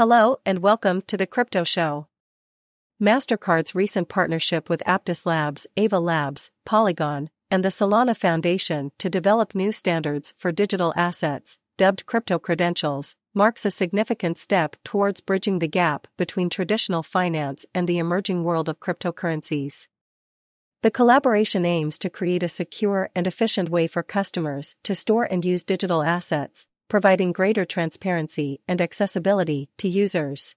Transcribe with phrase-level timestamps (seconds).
[0.00, 2.06] Hello and welcome to the Crypto Show.
[3.02, 9.54] MasterCard's recent partnership with Aptos Labs, Ava Labs, Polygon, and the Solana Foundation to develop
[9.54, 15.68] new standards for digital assets, dubbed crypto credentials, marks a significant step towards bridging the
[15.68, 19.86] gap between traditional finance and the emerging world of cryptocurrencies.
[20.80, 25.44] The collaboration aims to create a secure and efficient way for customers to store and
[25.44, 30.56] use digital assets, providing greater transparency and accessibility to users.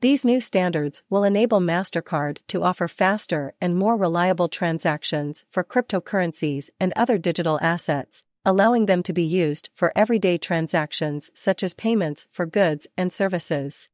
[0.00, 6.70] These new standards will enable MasterCard to offer faster and more reliable transactions for cryptocurrencies
[6.80, 12.26] and other digital assets, allowing them to be used for everyday transactions such as payments
[12.32, 13.88] for goods and services.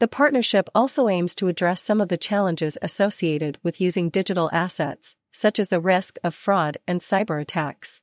[0.00, 5.16] The partnership also aims to address some of the challenges associated with using digital assets,
[5.32, 8.00] such as the risk of fraud and cyber attacks.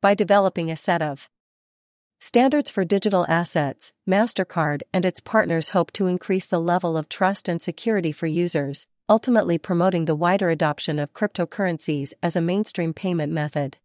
[0.00, 1.28] By developing a set of
[2.26, 7.50] Standards for digital assets, MasterCard and its partners hope to increase the level of trust
[7.50, 13.30] and security for users, ultimately promoting the wider adoption of cryptocurrencies as a mainstream payment
[13.30, 13.76] method.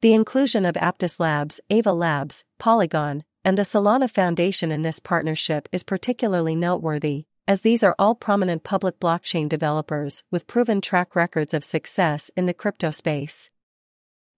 [0.00, 5.68] The inclusion of Aptos Labs, Ava Labs, Polygon, and the Solana Foundation in this partnership
[5.72, 11.52] is particularly noteworthy, as these are all prominent public blockchain developers with proven track records
[11.52, 13.50] of success in the crypto space.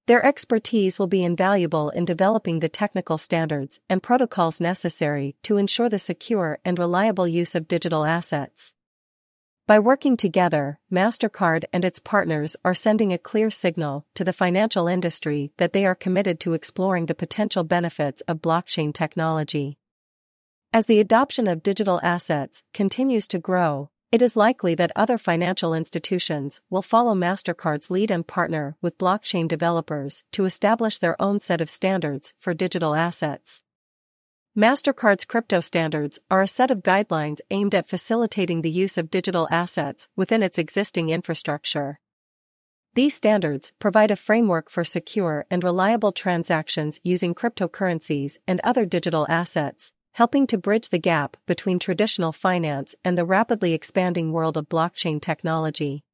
[0.06, 5.88] Their expertise will be invaluable in developing the technical standards and protocols necessary to ensure
[5.88, 8.74] the secure and reliable use of digital assets.
[9.68, 14.88] By working together, MasterCard and its partners are sending a clear signal to the financial
[14.88, 19.78] industry that they are committed to exploring the potential benefits of blockchain technology.
[20.72, 25.72] As the adoption of digital assets continues to grow, it is likely that other financial
[25.72, 31.62] institutions will follow MasterCard's lead and partner with blockchain developers to establish their own set
[31.62, 33.62] of standards for digital assets.
[34.54, 39.48] MasterCard's crypto standards are a set of guidelines aimed at facilitating the use of digital
[39.50, 41.98] assets within its existing infrastructure.
[42.92, 49.26] These standards provide a framework for secure and reliable transactions using cryptocurrencies and other digital
[49.30, 54.68] assets, helping to bridge the gap between traditional finance and the rapidly expanding world of
[54.68, 56.04] blockchain technology.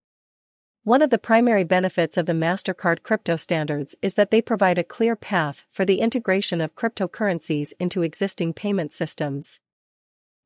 [0.84, 4.84] One of the primary benefits of the MasterCard crypto standards is that they provide a
[4.84, 9.60] clear path for the integration of cryptocurrencies into existing payment systems.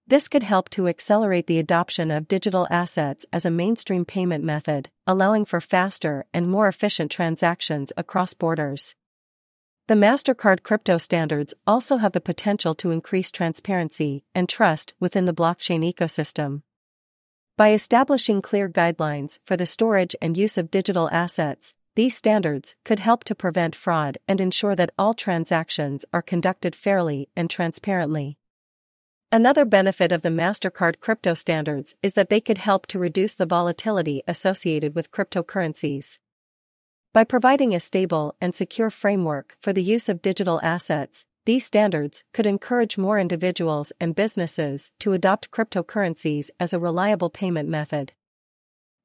[0.06, 4.90] This could help to accelerate the adoption of digital assets as a mainstream payment method,
[5.06, 8.96] allowing for faster and more efficient transactions across borders.
[9.92, 15.34] The MasterCard crypto standards also have the potential to increase transparency and trust within the
[15.34, 16.62] blockchain ecosystem.
[17.58, 23.00] By establishing clear guidelines for the storage and use of digital assets, these standards could
[23.00, 28.38] help to prevent fraud and ensure that all transactions are conducted fairly and transparently.
[29.30, 33.44] Another benefit of the MasterCard crypto standards is that they could help to reduce the
[33.44, 36.18] volatility associated with cryptocurrencies.
[37.12, 42.24] By providing a stable and secure framework for the use of digital assets, these standards
[42.32, 48.14] could encourage more individuals and businesses to adopt cryptocurrencies as a reliable payment method.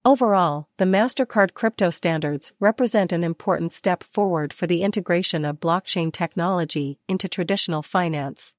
[0.06, 6.14] Overall, the MasterCard crypto standards represent an important step forward for the integration of blockchain
[6.14, 8.54] technology into traditional finance.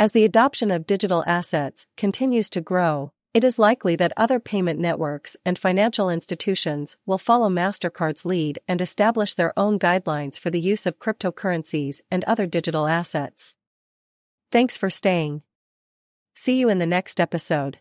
[0.00, 4.80] As the adoption of digital assets continues to grow, it is likely that other payment
[4.80, 10.58] networks and financial institutions will follow MasterCard's lead and establish their own guidelines for the
[10.58, 13.54] use of cryptocurrencies and other digital assets.
[14.50, 15.42] Thanks for staying.
[16.34, 17.78] See you in the next episode.